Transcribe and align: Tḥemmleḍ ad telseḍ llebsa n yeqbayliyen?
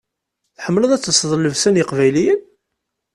Tḥemmleḍ 0.57 0.91
ad 0.91 1.01
telseḍ 1.01 1.31
llebsa 1.37 1.69
n 1.69 1.79
yeqbayliyen? 1.79 2.41